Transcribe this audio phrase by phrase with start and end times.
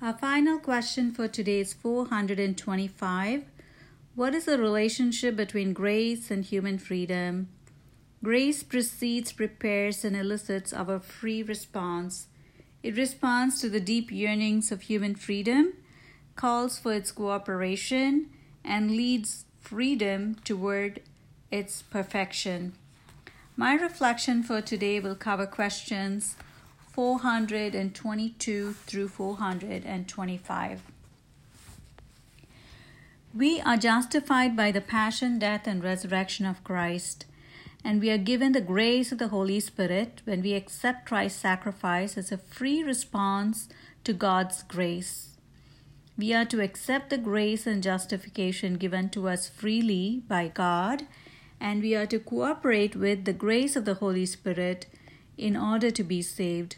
[0.00, 3.44] Our final question for today is 425.
[4.14, 7.48] What is the relationship between grace and human freedom?
[8.22, 12.28] Grace precedes, prepares, and elicits our free response.
[12.80, 15.72] It responds to the deep yearnings of human freedom,
[16.36, 18.30] calls for its cooperation,
[18.64, 21.00] and leads freedom toward
[21.50, 22.74] its perfection.
[23.56, 26.36] My reflection for today will cover questions
[26.92, 30.82] 422 through 425.
[33.34, 37.26] We are justified by the passion, death, and resurrection of Christ,
[37.84, 42.16] and we are given the grace of the Holy Spirit when we accept Christ's sacrifice
[42.16, 43.68] as a free response
[44.04, 45.36] to God's grace.
[46.16, 51.06] We are to accept the grace and justification given to us freely by God,
[51.60, 54.86] and we are to cooperate with the grace of the Holy Spirit
[55.38, 56.76] in order to be saved.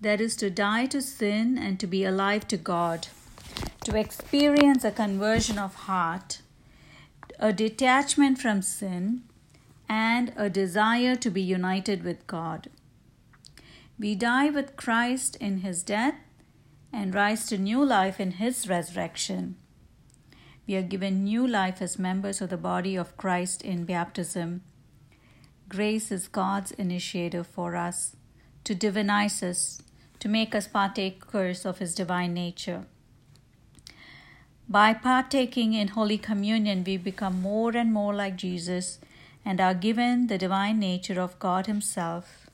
[0.00, 3.08] That is, to die to sin and to be alive to God,
[3.84, 6.40] to experience a conversion of heart,
[7.38, 9.22] a detachment from sin,
[9.88, 12.68] and a desire to be united with God.
[13.98, 16.14] We die with Christ in his death
[16.92, 19.56] and rise to new life in His resurrection.
[20.66, 24.62] We are given new life as members of the body of Christ in baptism.
[25.70, 28.16] Grace is God's initiative for us
[28.64, 29.80] to divinize us,
[30.18, 32.86] to make us partakers of His divine nature.
[34.68, 38.98] By partaking in Holy Communion, we become more and more like Jesus
[39.44, 42.50] and are given the divine nature of God Himself.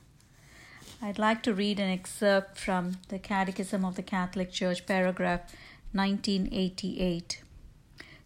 [1.01, 5.41] I'd like to read an excerpt from the Catechism of the Catholic Church, paragraph
[5.91, 7.41] 1988.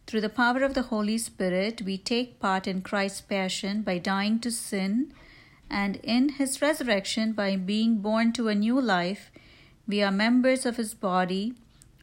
[0.08, 4.40] Through the power of the Holy Spirit, we take part in Christ's passion by dying
[4.40, 5.14] to sin,
[5.70, 9.32] and in his resurrection by being born to a new life,
[9.88, 11.54] we are members of his body,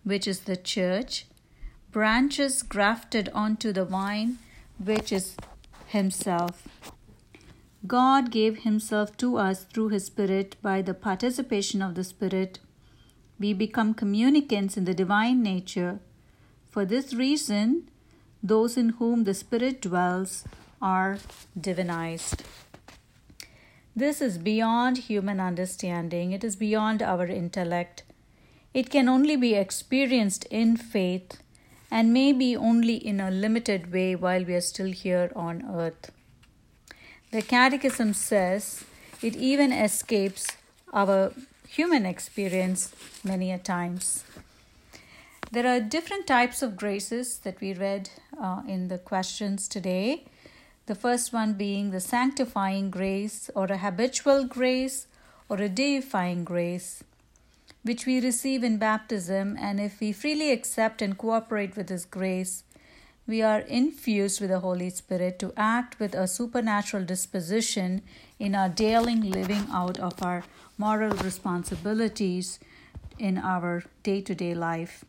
[0.05, 1.27] which is the church,
[1.93, 4.39] branches grafted onto the vine,
[4.79, 5.37] which is
[5.87, 6.67] himself.
[7.87, 12.59] God gave Himself to us through His Spirit by the participation of the Spirit.
[13.39, 16.01] We become communicants in the divine nature.
[16.69, 17.89] For this reason,
[18.43, 20.44] those in whom the Spirit dwells
[20.81, 21.19] are
[21.59, 22.41] divinized.
[23.97, 28.04] This is beyond human understanding, it is beyond our intellect.
[28.72, 31.43] It can only be experienced in faith
[31.91, 36.12] and may be only in a limited way while we are still here on earth.
[37.31, 38.84] The Catechism says
[39.21, 40.47] it even escapes
[40.93, 41.32] our
[41.66, 42.94] human experience
[43.25, 44.25] many a times.
[45.50, 50.26] There are different types of graces that we read uh, in the questions today.
[50.84, 55.06] The first one being the sanctifying grace, or a habitual grace,
[55.48, 57.03] or a deifying grace,
[57.82, 62.65] which we receive in baptism, and if we freely accept and cooperate with this grace,
[63.26, 68.03] we are infused with the Holy Spirit to act with a supernatural disposition
[68.38, 70.44] in our daily living out of our
[70.76, 72.59] moral responsibilities
[73.19, 75.06] in our day to day life.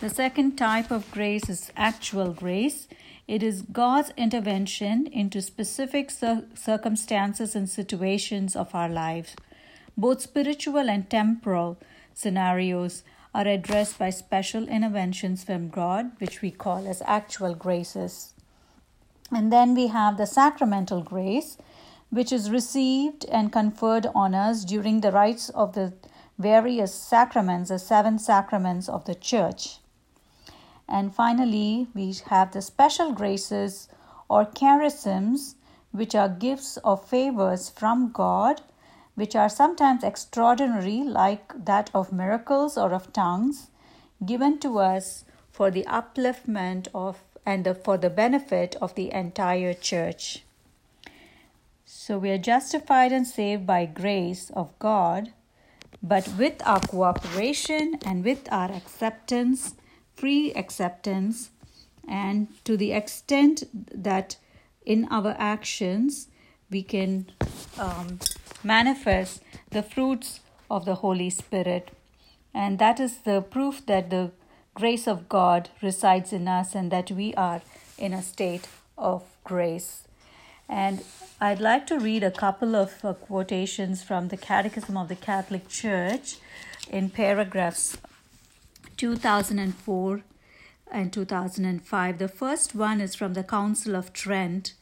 [0.00, 2.88] The second type of grace is actual grace.
[3.26, 9.34] It is God's intervention into specific circumstances and situations of our lives,
[9.96, 11.78] both spiritual and temporal
[12.12, 13.02] scenarios
[13.34, 18.34] are addressed by special interventions from God, which we call as actual graces.
[19.32, 21.56] And then we have the sacramental grace,
[22.10, 25.94] which is received and conferred on us during the rites of the
[26.38, 29.78] various sacraments, the seven sacraments of the church.
[30.88, 33.88] And finally, we have the special graces
[34.28, 35.54] or charisms,
[35.92, 38.60] which are gifts or favors from God
[39.16, 43.70] which are sometimes extraordinary, like that of miracles or of tongues,
[44.24, 49.72] given to us for the upliftment of and the, for the benefit of the entire
[49.72, 50.44] church.
[51.86, 55.32] So we are justified and saved by grace of God,
[56.06, 59.74] but with our cooperation and with our acceptance,
[60.14, 61.50] free acceptance,
[62.06, 64.36] and to the extent that
[64.84, 66.28] in our actions
[66.70, 67.26] we can
[67.78, 68.20] um,
[68.62, 70.40] manifest the fruits
[70.70, 71.90] of the Holy Spirit.
[72.54, 74.30] And that is the proof that the
[74.74, 77.62] grace of God resides in us and that we are
[77.98, 80.05] in a state of grace.
[80.68, 81.04] And
[81.40, 85.68] I'd like to read a couple of uh, quotations from the Catechism of the Catholic
[85.68, 86.38] Church
[86.90, 87.98] in paragraphs
[88.96, 90.22] 2004
[90.90, 92.18] and 2005.
[92.18, 94.74] The first one is from the Council of Trent.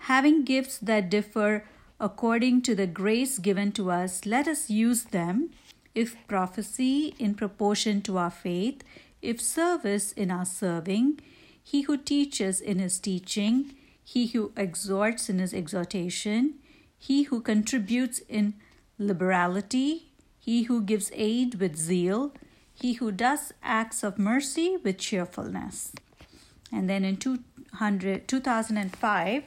[0.00, 1.64] Having gifts that differ
[1.98, 5.50] according to the grace given to us, let us use them
[5.94, 8.82] if prophecy in proportion to our faith,
[9.22, 11.18] if service in our serving,
[11.62, 13.74] he who teaches in his teaching,
[14.08, 16.54] he who exhorts in his exhortation,
[16.96, 18.54] he who contributes in
[19.00, 22.32] liberality, he who gives aid with zeal,
[22.72, 25.90] he who does acts of mercy with cheerfulness.
[26.70, 29.42] And then in 200, 2005,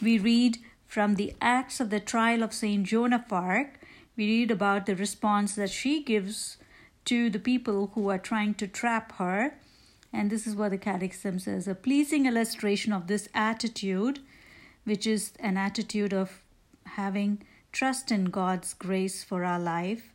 [0.00, 2.84] we read from the Acts of the Trial of St.
[2.86, 3.80] Joan of Arc,
[4.16, 6.58] we read about the response that she gives
[7.06, 9.54] to the people who are trying to trap her.
[10.12, 14.20] And this is what the Catechism says a pleasing illustration of this attitude,
[14.84, 16.42] which is an attitude of
[16.84, 17.42] having
[17.72, 20.12] trust in God's grace for our life,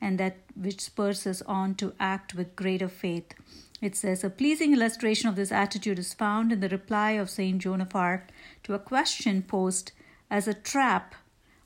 [0.00, 3.34] and that which spurs us on to act with greater faith.
[3.80, 7.62] It says a pleasing illustration of this attitude is found in the reply of Saint
[7.62, 8.30] Joan of Arc
[8.62, 9.92] to a question posed
[10.30, 11.14] as a trap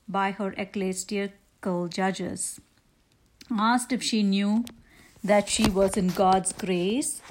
[0.07, 2.59] by her ecclesiastical judges.
[3.51, 4.65] Asked if she knew
[5.23, 7.21] that she was in God's grace,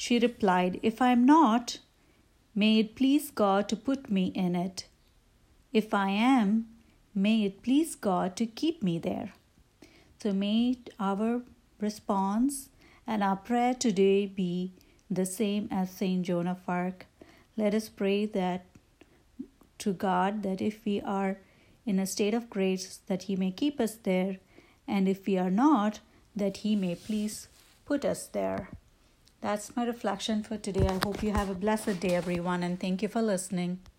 [0.00, 1.80] she replied, If I am not,
[2.54, 4.86] may it please God to put me in it.
[5.72, 6.68] If I am,
[7.16, 9.32] may it please God to keep me there.
[10.22, 11.42] So may our
[11.80, 12.68] response
[13.08, 14.72] and our prayer today be
[15.10, 17.06] the same as Saint Joan of Arc.
[17.56, 18.66] Let us pray that
[19.78, 21.38] to God that if we are
[21.84, 24.36] in a state of grace, that He may keep us there,
[24.86, 25.98] and if we are not,
[26.36, 27.48] that He may please
[27.84, 28.68] put us there.
[29.40, 30.88] That's my reflection for today.
[30.88, 33.78] I hope you have a blessed day, everyone, and thank you for listening.